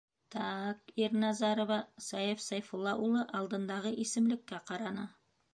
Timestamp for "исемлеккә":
4.07-4.65